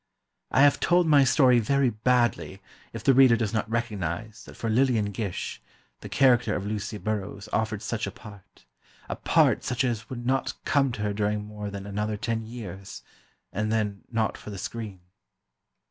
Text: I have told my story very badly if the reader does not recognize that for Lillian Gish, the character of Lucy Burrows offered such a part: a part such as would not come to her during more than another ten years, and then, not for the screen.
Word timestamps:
I 0.49 0.63
have 0.63 0.79
told 0.79 1.05
my 1.05 1.23
story 1.23 1.59
very 1.59 1.91
badly 1.91 2.59
if 2.91 3.03
the 3.03 3.13
reader 3.13 3.35
does 3.37 3.53
not 3.53 3.69
recognize 3.69 4.43
that 4.45 4.55
for 4.57 4.67
Lillian 4.67 5.11
Gish, 5.11 5.61
the 5.99 6.09
character 6.09 6.55
of 6.55 6.65
Lucy 6.65 6.97
Burrows 6.97 7.47
offered 7.53 7.83
such 7.83 8.07
a 8.07 8.11
part: 8.11 8.65
a 9.07 9.15
part 9.15 9.63
such 9.63 9.83
as 9.83 10.09
would 10.09 10.25
not 10.25 10.55
come 10.65 10.91
to 10.93 11.03
her 11.03 11.13
during 11.13 11.45
more 11.45 11.69
than 11.69 11.85
another 11.85 12.17
ten 12.17 12.47
years, 12.47 13.03
and 13.53 13.71
then, 13.71 14.01
not 14.09 14.39
for 14.39 14.49
the 14.49 14.57
screen. 14.57 15.01